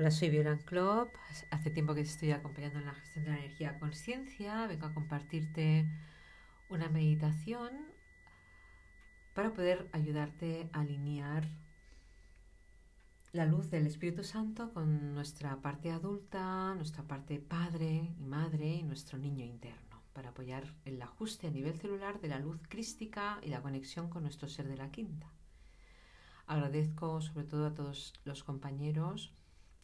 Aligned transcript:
Hola, 0.00 0.10
soy 0.10 0.30
Violan 0.30 0.60
Klopp. 0.60 1.14
Hace 1.50 1.70
tiempo 1.70 1.94
que 1.94 2.00
estoy 2.00 2.30
acompañando 2.30 2.78
en 2.78 2.86
la 2.86 2.94
gestión 2.94 3.26
de 3.26 3.32
la 3.32 3.36
energía 3.36 3.78
conciencia. 3.78 4.66
Vengo 4.66 4.86
a 4.86 4.94
compartirte 4.94 5.86
una 6.70 6.88
meditación 6.88 7.70
para 9.34 9.52
poder 9.52 9.90
ayudarte 9.92 10.70
a 10.72 10.80
alinear 10.80 11.46
la 13.32 13.44
luz 13.44 13.68
del 13.68 13.86
Espíritu 13.86 14.24
Santo 14.24 14.72
con 14.72 15.12
nuestra 15.12 15.60
parte 15.60 15.90
adulta, 15.90 16.74
nuestra 16.76 17.02
parte 17.02 17.38
padre 17.38 18.14
y 18.18 18.24
madre 18.24 18.76
y 18.76 18.82
nuestro 18.84 19.18
niño 19.18 19.44
interno, 19.44 20.00
para 20.14 20.30
apoyar 20.30 20.64
el 20.86 21.02
ajuste 21.02 21.48
a 21.48 21.50
nivel 21.50 21.74
celular 21.74 22.22
de 22.22 22.28
la 22.28 22.38
luz 22.38 22.58
crística 22.70 23.38
y 23.42 23.50
la 23.50 23.60
conexión 23.60 24.08
con 24.08 24.22
nuestro 24.22 24.48
ser 24.48 24.66
de 24.66 24.78
la 24.78 24.90
quinta. 24.90 25.26
Agradezco 26.46 27.20
sobre 27.20 27.44
todo 27.44 27.66
a 27.66 27.74
todos 27.74 28.14
los 28.24 28.42
compañeros 28.44 29.34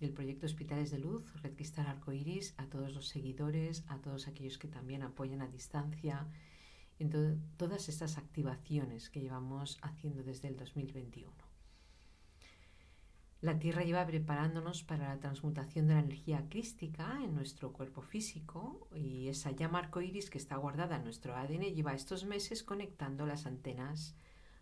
del 0.00 0.12
proyecto 0.12 0.46
Hospitales 0.46 0.90
de 0.90 0.98
Luz, 0.98 1.24
Red 1.42 1.54
Cristal 1.54 1.86
Arcoiris, 1.86 2.54
a 2.58 2.66
todos 2.66 2.92
los 2.92 3.08
seguidores, 3.08 3.84
a 3.88 3.98
todos 3.98 4.28
aquellos 4.28 4.58
que 4.58 4.68
también 4.68 5.02
apoyan 5.02 5.42
a 5.42 5.48
distancia 5.48 6.26
en 6.98 7.40
todas 7.56 7.88
estas 7.88 8.18
activaciones 8.18 9.10
que 9.10 9.20
llevamos 9.20 9.78
haciendo 9.82 10.22
desde 10.22 10.48
el 10.48 10.56
2021. 10.56 11.32
La 13.42 13.58
Tierra 13.58 13.84
lleva 13.84 14.06
preparándonos 14.06 14.82
para 14.82 15.08
la 15.08 15.20
transmutación 15.20 15.86
de 15.86 15.94
la 15.94 16.00
energía 16.00 16.48
crística 16.48 17.22
en 17.22 17.34
nuestro 17.34 17.72
cuerpo 17.72 18.00
físico 18.00 18.88
y 18.94 19.28
esa 19.28 19.50
llama 19.50 19.78
arcoíris 19.78 20.30
que 20.30 20.38
está 20.38 20.56
guardada 20.56 20.96
en 20.96 21.04
nuestro 21.04 21.36
ADN 21.36 21.74
lleva 21.74 21.94
estos 21.94 22.24
meses 22.24 22.64
conectando 22.64 23.26
las 23.26 23.44
antenas 23.44 24.16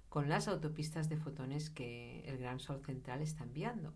con 0.09 0.29
las 0.29 0.49
autopistas 0.49 1.09
de 1.09 1.17
fotones 1.17 1.71
que 1.71 2.25
el 2.27 2.37
gran 2.39 2.59
Sol 2.59 2.83
central 2.85 3.23
está 3.23 3.45
enviando. 3.45 3.95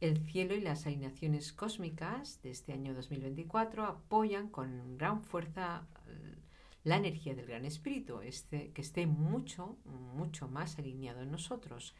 El 0.00 0.18
cielo 0.18 0.54
y 0.54 0.60
las 0.60 0.86
alineaciones 0.86 1.52
cósmicas 1.52 2.40
de 2.42 2.50
este 2.50 2.72
año 2.72 2.94
2024 2.94 3.84
apoyan 3.84 4.48
con 4.48 4.96
gran 4.96 5.24
fuerza 5.24 5.88
eh, 6.06 6.36
la 6.84 6.96
energía 6.98 7.34
del 7.34 7.46
Gran 7.46 7.64
Espíritu, 7.64 8.20
este, 8.20 8.70
que 8.70 8.80
esté 8.80 9.06
mucho, 9.06 9.76
mucho 9.84 10.46
más 10.46 10.78
alineado 10.78 11.22
en 11.22 11.32
nosotros. 11.32 11.96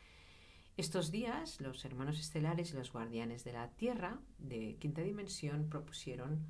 Estos 0.76 1.10
días, 1.10 1.60
los 1.60 1.84
hermanos 1.84 2.20
estelares 2.20 2.70
y 2.70 2.76
los 2.76 2.92
guardianes 2.92 3.42
de 3.42 3.52
la 3.52 3.68
Tierra 3.70 4.20
de 4.38 4.76
quinta 4.78 5.02
dimensión 5.02 5.68
propusieron 5.68 6.46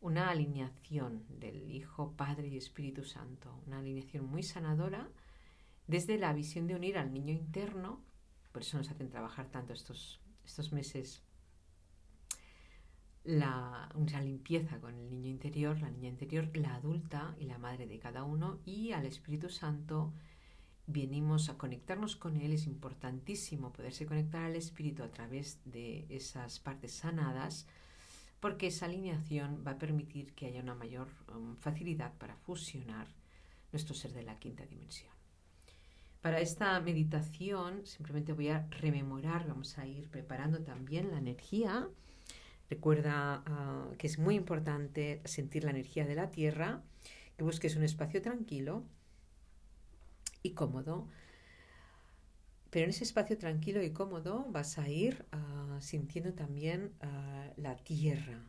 una 0.00 0.30
alineación 0.30 1.26
del 1.28 1.70
Hijo, 1.70 2.14
Padre 2.16 2.48
y 2.48 2.56
Espíritu 2.56 3.04
Santo, 3.04 3.60
una 3.66 3.80
alineación 3.80 4.24
muy 4.24 4.42
sanadora 4.42 5.10
desde 5.86 6.16
la 6.16 6.32
visión 6.32 6.66
de 6.66 6.76
unir 6.76 6.96
al 6.96 7.12
niño 7.12 7.34
interno, 7.34 8.02
por 8.52 8.62
eso 8.62 8.78
nos 8.78 8.90
hacen 8.90 9.10
trabajar 9.10 9.50
tanto 9.50 9.74
estos 9.74 10.18
estos 10.46 10.72
meses 10.72 11.22
la, 13.26 13.88
una 13.94 14.20
limpieza 14.20 14.80
con 14.80 14.94
el 14.94 15.10
niño 15.10 15.28
interior, 15.28 15.78
la 15.80 15.90
niña 15.90 16.08
interior, 16.08 16.48
la 16.56 16.76
adulta 16.76 17.34
y 17.40 17.46
la 17.46 17.58
madre 17.58 17.86
de 17.86 17.98
cada 17.98 18.22
uno 18.22 18.60
y 18.64 18.92
al 18.92 19.04
Espíritu 19.04 19.48
Santo 19.50 20.12
venimos 20.86 21.48
a 21.48 21.58
conectarnos 21.58 22.14
con 22.14 22.36
Él. 22.36 22.52
Es 22.52 22.66
importantísimo 22.66 23.72
poderse 23.72 24.06
conectar 24.06 24.44
al 24.44 24.54
Espíritu 24.54 25.02
a 25.02 25.10
través 25.10 25.58
de 25.64 26.06
esas 26.08 26.60
partes 26.60 26.92
sanadas 26.92 27.66
porque 28.38 28.68
esa 28.68 28.86
alineación 28.86 29.64
va 29.66 29.72
a 29.72 29.78
permitir 29.78 30.32
que 30.34 30.46
haya 30.46 30.62
una 30.62 30.74
mayor 30.74 31.08
um, 31.34 31.56
facilidad 31.56 32.12
para 32.18 32.36
fusionar 32.36 33.08
nuestro 33.72 33.94
ser 33.94 34.12
de 34.12 34.22
la 34.22 34.38
quinta 34.38 34.64
dimensión. 34.66 35.15
Para 36.26 36.40
esta 36.40 36.80
meditación 36.80 37.86
simplemente 37.86 38.32
voy 38.32 38.48
a 38.48 38.66
rememorar, 38.80 39.46
vamos 39.46 39.78
a 39.78 39.86
ir 39.86 40.08
preparando 40.08 40.60
también 40.64 41.12
la 41.12 41.18
energía. 41.18 41.88
Recuerda 42.68 43.44
ah, 43.46 43.86
que 43.96 44.08
es 44.08 44.18
muy 44.18 44.34
importante 44.34 45.20
sentir 45.24 45.62
la 45.62 45.70
energía 45.70 46.04
de 46.04 46.16
la 46.16 46.32
tierra, 46.32 46.82
que 47.36 47.44
busques 47.44 47.76
un 47.76 47.84
espacio 47.84 48.22
tranquilo 48.22 48.82
y 50.42 50.50
cómodo. 50.50 51.06
Pero 52.70 52.86
en 52.86 52.90
ese 52.90 53.04
espacio 53.04 53.38
tranquilo 53.38 53.80
y 53.84 53.92
cómodo 53.92 54.46
vas 54.50 54.78
a 54.78 54.88
ir 54.88 55.24
ah, 55.30 55.78
sintiendo 55.80 56.32
también 56.32 56.90
ah, 57.02 57.50
la 57.56 57.76
tierra. 57.76 58.42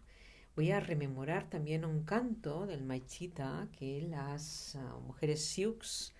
Voy 0.55 0.71
a 0.71 0.79
rememorar 0.79 1.47
también 1.47 1.85
un 1.85 2.05
canto 2.05 2.66
del 2.66 2.83
Maichita 2.83 3.67
que 3.71 4.01
las 4.01 4.79
mujeres 5.05 5.45
Sioux 5.45 6.11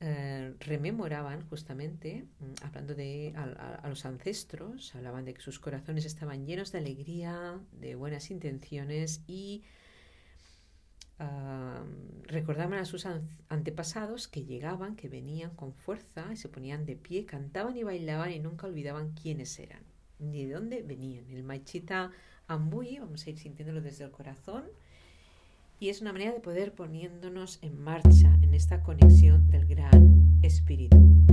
eh, 0.00 0.54
rememoraban 0.60 1.48
justamente, 1.48 2.26
mm, 2.38 2.64
hablando 2.64 2.94
de 2.94 3.32
a, 3.34 3.88
los 3.88 4.04
ancestros, 4.04 4.94
hablaban 4.94 5.24
de 5.24 5.34
que 5.34 5.40
sus 5.40 5.58
corazones 5.58 6.04
estaban 6.04 6.46
llenos 6.46 6.72
de 6.72 6.78
alegría, 6.78 7.58
de 7.72 7.94
buenas 7.94 8.30
intenciones 8.30 9.22
y 9.26 9.64
recordaban 12.26 12.78
a 12.78 12.84
sus 12.84 13.06
antepasados 13.48 14.28
que 14.28 14.44
llegaban, 14.44 14.96
que 14.96 15.08
venían 15.08 15.50
con 15.56 15.72
fuerza 15.72 16.26
y 16.30 16.36
se 16.36 16.50
ponían 16.50 16.84
de 16.84 16.96
pie, 16.96 17.24
cantaban 17.24 17.74
y 17.74 17.84
bailaban 17.84 18.32
y 18.32 18.38
nunca 18.38 18.66
olvidaban 18.66 19.14
quiénes 19.14 19.58
eran, 19.58 19.82
ni 20.18 20.44
de 20.44 20.52
dónde 20.52 20.82
venían. 20.82 21.30
El 21.30 21.42
machita 21.42 22.10
ambuy, 22.46 22.98
vamos 22.98 23.26
a 23.26 23.30
ir 23.30 23.38
sintiéndolo 23.38 23.80
desde 23.80 24.04
el 24.04 24.10
corazón, 24.10 24.64
y 25.78 25.88
es 25.90 26.00
una 26.00 26.12
manera 26.12 26.32
de 26.32 26.40
poder 26.40 26.72
poniéndonos 26.72 27.58
en 27.62 27.78
marcha 27.78 28.38
en 28.42 28.54
esta 28.54 28.82
conexión 28.82 29.50
del 29.50 29.66
gran 29.66 30.38
espíritu. 30.42 31.25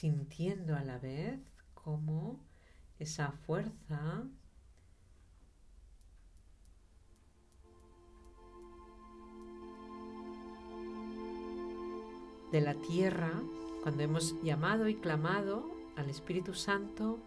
Sintiendo 0.00 0.76
a 0.76 0.82
la 0.82 0.98
vez 0.98 1.38
cómo 1.74 2.40
esa 2.98 3.32
fuerza 3.32 4.24
de 12.50 12.60
la 12.62 12.72
tierra, 12.76 13.30
cuando 13.82 14.02
hemos 14.02 14.42
llamado 14.42 14.88
y 14.88 14.94
clamado 14.94 15.70
al 15.96 16.08
Espíritu 16.08 16.54
Santo, 16.54 17.18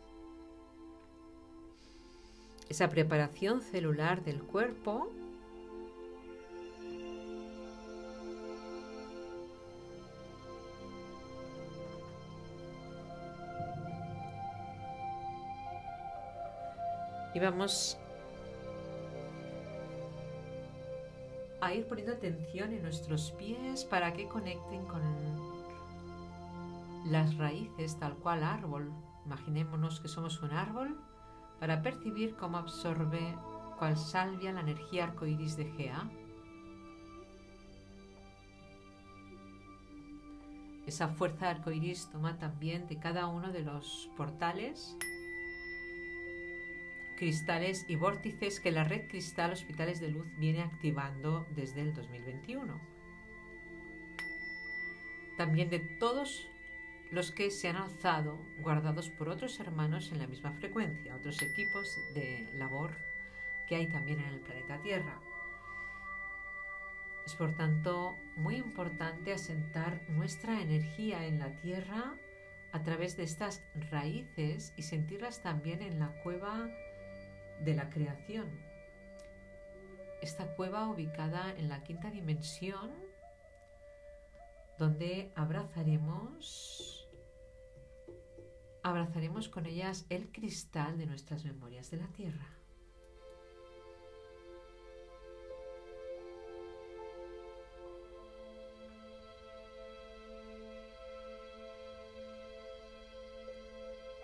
esa 2.70 2.90
preparación 2.90 3.62
celular 3.62 4.24
del 4.24 4.42
cuerpo, 4.42 5.12
y 17.34 17.40
vamos 17.40 17.98
a 21.62 21.74
ir 21.74 21.88
poniendo 21.88 22.14
atención 22.14 22.74
en 22.74 22.84
nuestros 22.84 23.32
pies 23.32 23.86
para 23.86 24.14
que 24.14 24.28
conecten 24.28 24.86
con 24.86 25.02
las 27.06 27.38
raíces 27.38 27.98
tal 28.00 28.16
cual 28.16 28.44
árbol. 28.44 28.92
Imaginémonos 29.26 30.00
que 30.00 30.10
somos 30.10 30.42
un 30.42 30.52
árbol 30.52 30.98
para 31.60 31.82
percibir 31.82 32.36
cómo 32.36 32.58
absorbe 32.58 33.36
cual 33.80 33.98
salvia 33.98 34.52
la 34.52 34.62
energía 34.62 35.06
arcoíris 35.06 35.56
de 35.58 35.66
Gea. 35.72 36.10
Esa 40.86 41.08
fuerza 41.08 41.50
arcoíris 41.50 42.10
toma 42.12 42.38
también 42.38 42.88
de 42.88 43.00
cada 43.00 43.28
uno 43.28 43.54
de 43.54 43.62
los 43.62 44.10
portales 44.18 44.98
cristales 47.16 47.86
y 47.88 47.96
vórtices 47.96 48.60
que 48.60 48.72
la 48.72 48.84
red 48.84 49.08
Cristal 49.08 49.52
Hospitales 49.52 50.00
de 50.00 50.10
Luz 50.10 50.28
viene 50.38 50.62
activando 50.62 51.46
desde 51.56 51.82
el 51.82 51.94
2021. 51.94 52.80
También 55.38 55.70
de 55.70 55.80
todos 55.80 56.50
los 57.12 57.32
que 57.32 57.52
se 57.52 57.68
han 57.68 57.76
alzado, 57.76 58.40
guardados 58.60 59.10
por 59.10 59.30
otros 59.30 59.60
hermanos 59.60 60.12
en 60.12 60.20
la 60.20 60.28
misma 60.28 60.52
frecuencia, 60.52 61.16
otros 61.16 61.42
equipos 61.42 62.00
de 62.14 62.50
labor 62.54 62.96
que 63.68 63.76
hay 63.76 63.88
también 63.88 64.20
en 64.20 64.28
el 64.28 64.40
planeta 64.40 64.82
Tierra. 64.82 65.20
Es 67.26 67.36
por 67.36 67.56
tanto 67.56 68.18
muy 68.36 68.56
importante 68.56 69.32
asentar 69.32 70.02
nuestra 70.10 70.62
energía 70.62 71.26
en 71.26 71.40
la 71.40 71.56
Tierra 71.62 72.16
a 72.72 72.82
través 72.82 73.16
de 73.16 73.24
estas 73.24 73.64
raíces 73.92 74.74
y 74.76 74.82
sentirlas 74.82 75.42
también 75.42 75.82
en 75.82 76.00
la 76.00 76.12
cueva 76.24 76.70
de 77.62 77.76
la 77.76 77.90
creación. 77.90 78.50
Esta 80.22 80.56
cueva 80.56 80.88
ubicada 80.88 81.54
en 81.58 81.70
la 81.70 81.84
quinta 81.84 82.10
dimensión, 82.10 82.92
donde 84.78 85.32
abrazaremos, 85.36 87.10
abrazaremos 88.84 89.50
con 89.50 89.66
ellas 89.66 90.06
el 90.10 90.32
cristal 90.32 90.98
de 90.98 91.06
nuestras 91.06 91.44
memorias 91.46 91.92
de 91.92 91.98
la 91.98 92.08
tierra. 92.08 92.48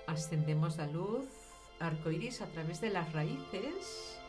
Ascendemos 0.07 0.77
la 0.77 0.87
luz 0.87 1.38
arcoiris 1.79 2.41
a 2.41 2.47
través 2.47 2.81
de 2.81 2.89
las 2.89 3.11
raíces 3.13 4.19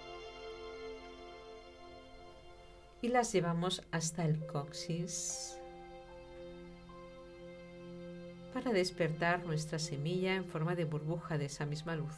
y 3.03 3.09
las 3.09 3.33
llevamos 3.33 3.83
hasta 3.91 4.25
el 4.25 4.47
coxis 4.47 5.57
para 8.53 8.73
despertar 8.73 9.45
nuestra 9.45 9.79
semilla 9.79 10.35
en 10.35 10.45
forma 10.45 10.75
de 10.75 10.85
burbuja 10.85 11.39
de 11.39 11.47
esa 11.47 11.67
misma 11.67 11.97
luz. 11.97 12.15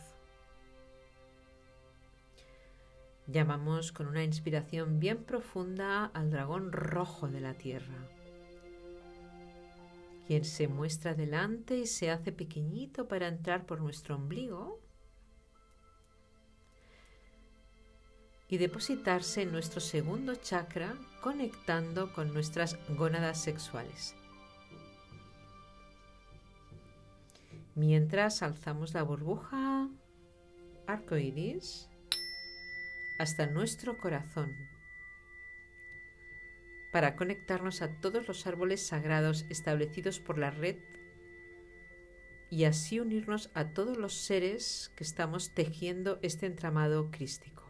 Llamamos 3.26 3.92
con 3.92 4.08
una 4.08 4.24
inspiración 4.24 4.98
bien 4.98 5.24
profunda 5.24 6.06
al 6.06 6.30
dragón 6.30 6.72
rojo 6.72 7.28
de 7.28 7.40
la 7.40 7.54
tierra, 7.54 8.08
quien 10.26 10.44
se 10.44 10.66
muestra 10.66 11.14
delante 11.14 11.78
y 11.78 11.86
se 11.86 12.10
hace 12.10 12.32
pequeñito 12.32 13.06
para 13.06 13.28
entrar 13.28 13.64
por 13.64 13.80
nuestro 13.80 14.16
ombligo 14.16 14.80
y 18.52 18.58
depositarse 18.58 19.40
en 19.40 19.50
nuestro 19.50 19.80
segundo 19.80 20.34
chakra 20.34 20.94
conectando 21.22 22.12
con 22.12 22.34
nuestras 22.34 22.76
gónadas 22.90 23.42
sexuales. 23.42 24.14
Mientras 27.74 28.42
alzamos 28.42 28.92
la 28.92 29.04
burbuja 29.04 29.88
arcoíris 30.86 31.88
hasta 33.18 33.46
nuestro 33.46 33.96
corazón 33.96 34.50
para 36.92 37.16
conectarnos 37.16 37.80
a 37.80 38.00
todos 38.02 38.28
los 38.28 38.46
árboles 38.46 38.86
sagrados 38.86 39.46
establecidos 39.48 40.20
por 40.20 40.36
la 40.36 40.50
red 40.50 40.76
y 42.50 42.64
así 42.64 43.00
unirnos 43.00 43.48
a 43.54 43.70
todos 43.70 43.96
los 43.96 44.12
seres 44.12 44.92
que 44.94 45.04
estamos 45.04 45.54
tejiendo 45.54 46.18
este 46.20 46.44
entramado 46.44 47.10
crístico. 47.10 47.61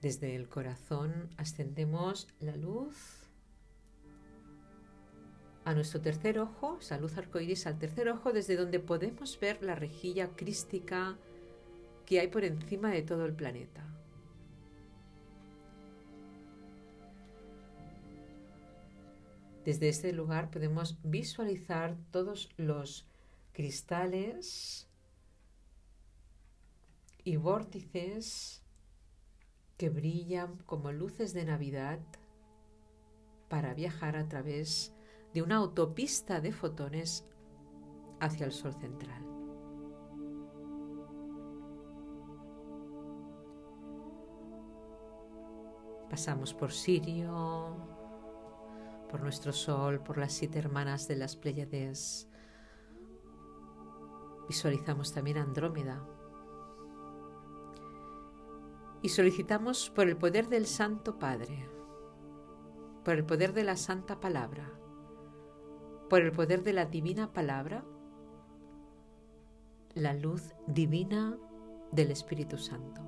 Desde 0.00 0.36
el 0.36 0.48
corazón 0.48 1.30
ascendemos 1.36 2.28
la 2.40 2.56
luz 2.56 3.26
a 5.64 5.74
nuestro 5.74 6.00
tercer 6.00 6.38
ojo, 6.38 6.78
esa 6.80 6.98
luz 6.98 7.16
arcoíris 7.16 7.66
al 7.66 7.78
tercer 7.78 8.08
ojo, 8.08 8.32
desde 8.32 8.56
donde 8.56 8.78
podemos 8.78 9.40
ver 9.40 9.62
la 9.62 9.74
rejilla 9.74 10.28
crística 10.36 11.18
que 12.04 12.20
hay 12.20 12.28
por 12.28 12.44
encima 12.44 12.90
de 12.90 13.02
todo 13.02 13.24
el 13.24 13.34
planeta. 13.34 13.84
Desde 19.64 19.88
este 19.88 20.12
lugar 20.12 20.52
podemos 20.52 20.96
visualizar 21.02 21.96
todos 22.12 22.50
los 22.56 23.08
cristales 23.52 24.88
y 27.24 27.34
vórtices 27.34 28.62
que 29.76 29.90
brillan 29.90 30.56
como 30.66 30.92
luces 30.92 31.34
de 31.34 31.44
Navidad 31.44 31.98
para 33.48 33.74
viajar 33.74 34.16
a 34.16 34.28
través 34.28 34.94
de 35.34 35.42
una 35.42 35.56
autopista 35.56 36.40
de 36.40 36.52
fotones 36.52 37.26
hacia 38.20 38.46
el 38.46 38.52
Sol 38.52 38.74
central. 38.74 39.22
Pasamos 46.08 46.54
por 46.54 46.72
Sirio, 46.72 47.76
por 49.10 49.20
nuestro 49.20 49.52
Sol, 49.52 50.00
por 50.00 50.16
las 50.16 50.32
siete 50.32 50.58
hermanas 50.58 51.06
de 51.08 51.16
las 51.16 51.36
Pléyades. 51.36 52.28
Visualizamos 54.48 55.12
también 55.12 55.36
Andrómeda, 55.36 56.02
y 59.06 59.08
solicitamos 59.08 59.88
por 59.90 60.08
el 60.08 60.16
poder 60.16 60.48
del 60.48 60.66
Santo 60.66 61.16
Padre, 61.16 61.68
por 63.04 63.14
el 63.14 63.24
poder 63.24 63.52
de 63.52 63.62
la 63.62 63.76
Santa 63.76 64.18
Palabra, 64.18 64.72
por 66.10 66.22
el 66.22 66.32
poder 66.32 66.64
de 66.64 66.72
la 66.72 66.86
Divina 66.86 67.32
Palabra, 67.32 67.84
la 69.94 70.12
luz 70.12 70.56
divina 70.66 71.38
del 71.92 72.10
Espíritu 72.10 72.58
Santo. 72.58 73.00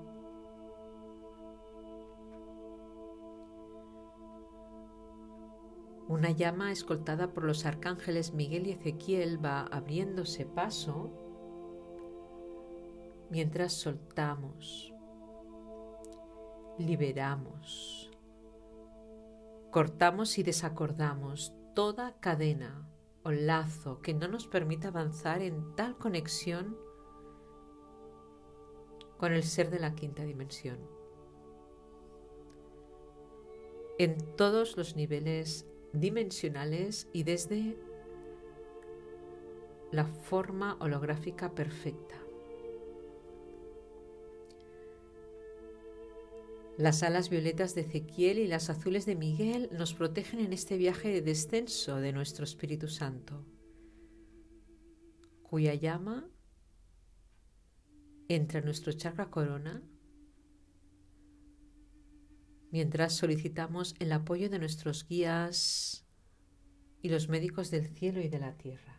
Una 6.06 6.30
llama 6.30 6.70
escoltada 6.70 7.32
por 7.32 7.42
los 7.42 7.66
arcángeles 7.66 8.34
Miguel 8.34 8.68
y 8.68 8.70
Ezequiel 8.70 9.44
va 9.44 9.62
abriéndose 9.62 10.46
paso 10.46 11.10
mientras 13.30 13.72
soltamos 13.72 14.94
liberamos, 16.78 18.10
cortamos 19.70 20.38
y 20.38 20.42
desacordamos 20.42 21.52
toda 21.74 22.18
cadena 22.20 22.88
o 23.24 23.30
lazo 23.30 24.00
que 24.00 24.14
no 24.14 24.28
nos 24.28 24.46
permita 24.46 24.88
avanzar 24.88 25.42
en 25.42 25.74
tal 25.74 25.98
conexión 25.98 26.76
con 29.16 29.32
el 29.32 29.42
ser 29.42 29.70
de 29.70 29.80
la 29.80 29.94
quinta 29.94 30.22
dimensión. 30.22 30.78
En 33.98 34.16
todos 34.36 34.76
los 34.76 34.94
niveles 34.94 35.66
dimensionales 35.92 37.08
y 37.12 37.24
desde 37.24 37.76
la 39.90 40.04
forma 40.04 40.76
holográfica 40.80 41.52
perfecta. 41.54 42.27
Las 46.78 47.02
alas 47.02 47.28
violetas 47.28 47.74
de 47.74 47.80
Ezequiel 47.80 48.38
y 48.38 48.46
las 48.46 48.70
azules 48.70 49.04
de 49.04 49.16
Miguel 49.16 49.68
nos 49.72 49.94
protegen 49.94 50.38
en 50.38 50.52
este 50.52 50.76
viaje 50.76 51.08
de 51.08 51.22
descenso 51.22 51.96
de 51.96 52.12
nuestro 52.12 52.44
Espíritu 52.44 52.86
Santo, 52.86 53.44
cuya 55.42 55.74
llama 55.74 56.30
entra 58.28 58.60
en 58.60 58.66
nuestro 58.66 58.92
chakra 58.92 59.28
corona 59.28 59.82
mientras 62.70 63.12
solicitamos 63.14 63.96
el 63.98 64.12
apoyo 64.12 64.48
de 64.48 64.60
nuestros 64.60 65.04
guías 65.04 66.06
y 67.02 67.08
los 67.08 67.28
médicos 67.28 67.72
del 67.72 67.88
cielo 67.88 68.20
y 68.20 68.28
de 68.28 68.38
la 68.38 68.56
tierra. 68.56 68.97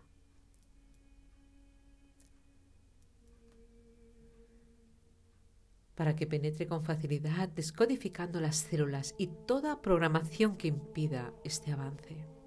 Para 6.00 6.16
que 6.16 6.26
penetre 6.26 6.66
con 6.66 6.82
facilidad 6.82 7.50
descodificando 7.50 8.40
las 8.40 8.56
células 8.56 9.16
y 9.18 9.28
toda 9.28 9.82
programación 9.82 10.56
que 10.56 10.70
impida 10.70 11.34
este 11.44 11.74
avance. 11.74 12.39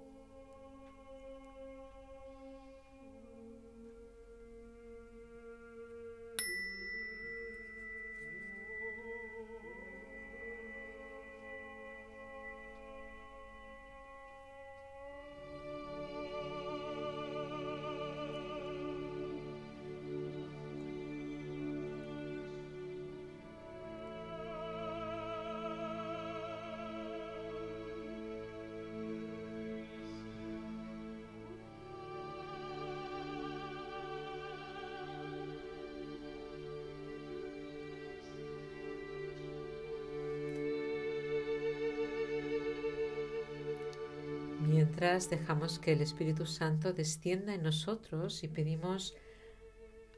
Dejamos 44.95 45.79
que 45.79 45.93
el 45.93 46.01
Espíritu 46.01 46.45
Santo 46.45 46.93
descienda 46.93 47.55
en 47.55 47.63
nosotros 47.63 48.43
y 48.43 48.47
pedimos 48.47 49.15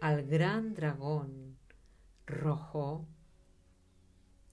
al 0.02 0.24
gran 0.28 0.74
dragón 0.74 1.58
rojo 2.28 3.08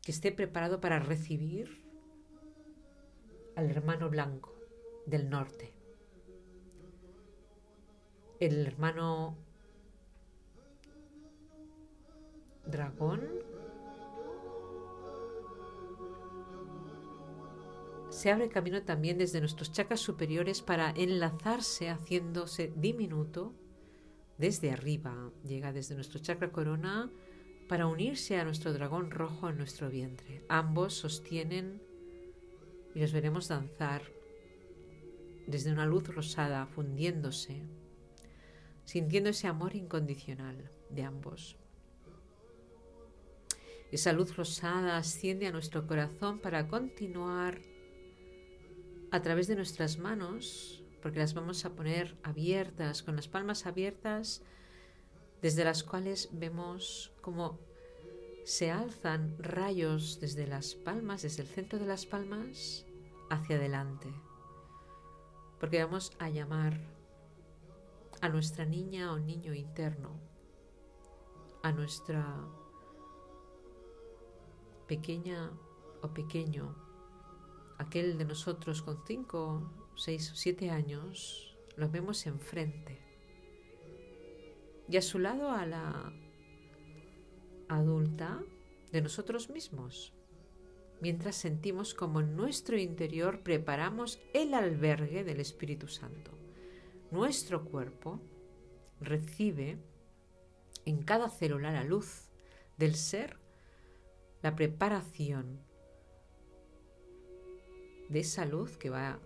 que 0.00 0.12
esté 0.12 0.30
preparado 0.30 0.80
para 0.80 1.00
recibir 1.00 1.84
al 3.56 3.68
hermano 3.68 4.08
blanco 4.10 4.54
del 5.06 5.28
norte. 5.28 5.74
El 8.38 8.66
hermano 8.66 9.36
dragón 12.64 13.28
se 18.12 18.30
abre 18.30 18.50
camino 18.50 18.82
también 18.82 19.16
desde 19.16 19.40
nuestros 19.40 19.72
chakras 19.72 20.00
superiores 20.00 20.60
para 20.60 20.90
enlazarse 20.90 21.88
haciéndose 21.88 22.70
diminuto 22.76 23.54
desde 24.36 24.70
arriba. 24.70 25.32
Llega 25.44 25.72
desde 25.72 25.94
nuestro 25.94 26.20
chakra 26.20 26.52
corona 26.52 27.10
para 27.68 27.86
unirse 27.86 28.36
a 28.36 28.44
nuestro 28.44 28.74
dragón 28.74 29.10
rojo 29.10 29.48
en 29.48 29.56
nuestro 29.56 29.88
vientre. 29.88 30.44
Ambos 30.50 30.92
sostienen 30.92 31.80
y 32.94 33.00
los 33.00 33.14
veremos 33.14 33.48
danzar 33.48 34.02
desde 35.46 35.72
una 35.72 35.86
luz 35.86 36.06
rosada 36.08 36.66
fundiéndose, 36.66 37.62
sintiendo 38.84 39.30
ese 39.30 39.46
amor 39.46 39.74
incondicional 39.74 40.70
de 40.90 41.02
ambos. 41.02 41.56
Esa 43.90 44.12
luz 44.12 44.36
rosada 44.36 44.98
asciende 44.98 45.46
a 45.46 45.52
nuestro 45.52 45.86
corazón 45.86 46.40
para 46.40 46.68
continuar 46.68 47.71
a 49.12 49.20
través 49.20 49.46
de 49.46 49.56
nuestras 49.56 49.98
manos, 49.98 50.82
porque 51.02 51.18
las 51.18 51.34
vamos 51.34 51.66
a 51.66 51.74
poner 51.74 52.16
abiertas, 52.22 53.02
con 53.02 53.14
las 53.14 53.28
palmas 53.28 53.66
abiertas, 53.66 54.42
desde 55.42 55.64
las 55.64 55.84
cuales 55.84 56.30
vemos 56.32 57.12
cómo 57.20 57.60
se 58.44 58.70
alzan 58.70 59.36
rayos 59.38 60.18
desde 60.18 60.46
las 60.46 60.74
palmas, 60.74 61.22
desde 61.22 61.42
el 61.42 61.48
centro 61.48 61.78
de 61.78 61.84
las 61.84 62.06
palmas, 62.06 62.86
hacia 63.28 63.56
adelante. 63.56 64.08
Porque 65.60 65.84
vamos 65.84 66.12
a 66.18 66.30
llamar 66.30 66.80
a 68.22 68.30
nuestra 68.30 68.64
niña 68.64 69.12
o 69.12 69.18
niño 69.18 69.52
interno, 69.52 70.18
a 71.62 71.70
nuestra 71.70 72.24
pequeña 74.86 75.50
o 76.00 76.08
pequeño 76.08 76.91
aquel 77.82 78.18
de 78.18 78.24
nosotros 78.24 78.82
con 78.82 79.04
cinco, 79.06 79.70
seis 79.96 80.32
o 80.32 80.36
siete 80.36 80.70
años, 80.70 81.56
lo 81.76 81.88
vemos 81.88 82.26
enfrente. 82.26 82.98
Y 84.88 84.96
a 84.96 85.02
su 85.02 85.18
lado 85.18 85.50
a 85.50 85.66
la 85.66 86.12
adulta 87.68 88.42
de 88.90 89.00
nosotros 89.00 89.50
mismos, 89.50 90.12
mientras 91.00 91.36
sentimos 91.36 91.94
como 91.94 92.20
en 92.20 92.36
nuestro 92.36 92.78
interior 92.78 93.42
preparamos 93.42 94.20
el 94.34 94.54
albergue 94.54 95.24
del 95.24 95.40
Espíritu 95.40 95.88
Santo. 95.88 96.32
Nuestro 97.10 97.64
cuerpo 97.64 98.20
recibe 99.00 99.78
en 100.84 101.02
cada 101.02 101.28
célula 101.28 101.72
la 101.72 101.84
luz 101.84 102.30
del 102.76 102.94
ser, 102.94 103.38
la 104.42 104.54
preparación 104.54 105.60
de 108.12 108.20
esa 108.20 108.44
luz 108.44 108.76
que 108.76 108.90
va 108.90 109.18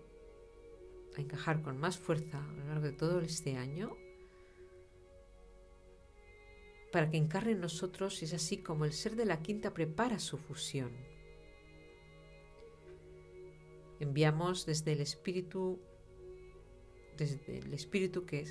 a 1.17 1.21
encajar 1.21 1.61
con 1.61 1.77
más 1.77 1.97
fuerza 1.97 2.43
a 2.43 2.53
lo 2.53 2.65
largo 2.65 2.85
de 2.85 2.93
todo 2.93 3.19
este 3.21 3.57
año 3.57 3.95
para 6.91 7.09
que 7.09 7.17
encarne 7.17 7.51
en 7.51 7.61
nosotros 7.61 8.23
es 8.23 8.33
así 8.33 8.57
como 8.57 8.85
el 8.85 8.93
ser 8.93 9.15
de 9.15 9.25
la 9.25 9.41
quinta 9.41 9.73
prepara 9.73 10.19
su 10.19 10.37
fusión. 10.37 10.91
Enviamos 13.99 14.65
desde 14.65 14.93
el 14.93 15.01
espíritu, 15.01 15.79
desde 17.17 17.59
el 17.59 17.73
espíritu 17.73 18.25
que 18.25 18.45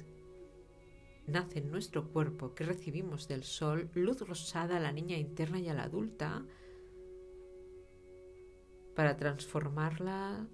nace 1.27 1.61
en 1.61 1.71
nuestro 1.71 2.09
cuerpo, 2.13 2.55
que 2.55 2.65
recibimos 2.65 3.27
del 3.27 3.43
sol, 3.43 3.91
luz 3.95 4.21
rosada 4.21 4.77
a 4.77 4.81
la 4.81 4.93
niña 4.93 5.17
interna 5.17 5.59
y 5.59 5.69
a 5.69 5.75
la 5.75 5.85
adulta, 5.85 6.45
para 8.97 9.17
transformarla 9.17 10.49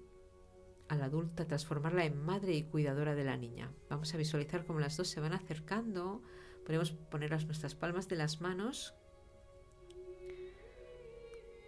a 0.89 0.95
la 0.95 1.05
adulta, 1.05 1.47
transformarla 1.47 2.05
en 2.05 2.23
madre 2.23 2.53
y 2.53 2.63
cuidadora 2.63 3.15
de 3.15 3.23
la 3.23 3.37
niña. 3.37 3.71
Vamos 3.89 4.13
a 4.13 4.17
visualizar 4.17 4.65
cómo 4.65 4.79
las 4.79 4.97
dos 4.97 5.07
se 5.07 5.21
van 5.21 5.33
acercando. 5.33 6.21
Podemos 6.65 6.91
poner 6.91 7.31
nuestras 7.31 7.73
palmas 7.73 8.09
de 8.09 8.17
las 8.17 8.41
manos 8.41 8.93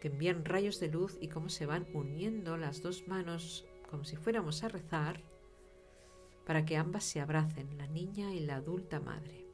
que 0.01 0.09
envían 0.09 0.45
rayos 0.45 0.79
de 0.79 0.89
luz 0.89 1.17
y 1.21 1.29
cómo 1.29 1.49
se 1.49 1.65
van 1.65 1.87
uniendo 1.93 2.57
las 2.57 2.83
dos 2.83 3.07
manos 3.07 3.65
como 3.89 4.03
si 4.03 4.17
fuéramos 4.17 4.63
a 4.63 4.67
rezar 4.67 5.21
para 6.45 6.65
que 6.65 6.77
ambas 6.77 7.05
se 7.05 7.21
abracen, 7.21 7.77
la 7.77 7.87
niña 7.87 8.33
y 8.33 8.41
la 8.41 8.57
adulta 8.57 8.99
madre. 8.99 9.44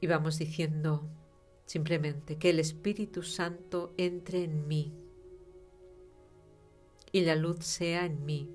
Y 0.00 0.06
vamos 0.06 0.38
diciendo 0.38 1.08
simplemente 1.66 2.38
que 2.38 2.50
el 2.50 2.58
Espíritu 2.58 3.22
Santo 3.22 3.94
entre 3.96 4.44
en 4.44 4.66
mí 4.66 4.92
y 7.12 7.20
la 7.20 7.36
luz 7.36 7.64
sea 7.64 8.06
en 8.06 8.24
mí. 8.24 8.50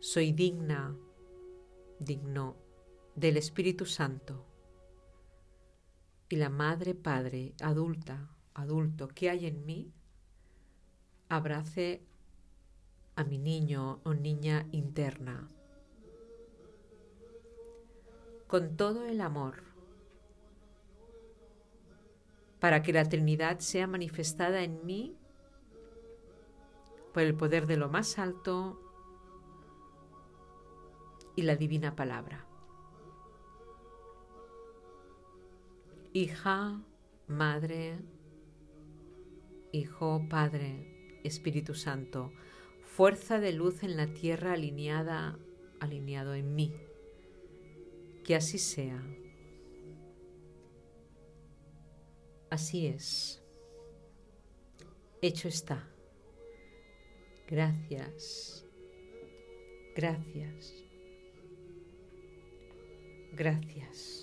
Soy 0.00 0.32
digna, 0.32 0.96
digno 1.98 2.56
del 3.14 3.36
Espíritu 3.36 3.86
Santo. 3.86 4.46
Y 6.28 6.36
la 6.36 6.48
Madre 6.48 6.94
Padre 6.94 7.54
adulta, 7.60 8.30
adulto 8.54 9.08
que 9.08 9.30
hay 9.30 9.46
en 9.46 9.64
mí, 9.66 9.92
abrace 11.28 12.02
a 13.14 13.24
mi 13.24 13.38
niño 13.38 14.00
o 14.04 14.14
niña 14.14 14.66
interna 14.72 15.48
con 18.50 18.76
todo 18.76 19.06
el 19.06 19.20
amor, 19.20 19.62
para 22.58 22.82
que 22.82 22.92
la 22.92 23.08
Trinidad 23.08 23.60
sea 23.60 23.86
manifestada 23.86 24.64
en 24.64 24.84
mí 24.84 25.16
por 27.14 27.22
el 27.22 27.36
poder 27.36 27.68
de 27.68 27.76
lo 27.76 27.88
más 27.88 28.18
alto 28.18 28.80
y 31.36 31.42
la 31.42 31.54
divina 31.54 31.94
palabra. 31.94 32.44
Hija, 36.12 36.82
Madre, 37.28 38.00
Hijo, 39.70 40.26
Padre, 40.28 41.20
Espíritu 41.22 41.74
Santo, 41.74 42.32
fuerza 42.82 43.38
de 43.38 43.52
luz 43.52 43.84
en 43.84 43.96
la 43.96 44.08
tierra 44.08 44.54
alineada, 44.54 45.38
alineado 45.78 46.34
en 46.34 46.56
mí. 46.56 46.89
Que 48.30 48.36
así 48.36 48.58
sea. 48.58 49.02
Así 52.48 52.86
es. 52.86 53.42
Hecho 55.20 55.48
está. 55.48 55.84
Gracias. 57.48 58.64
Gracias. 59.96 60.84
Gracias. 63.32 64.19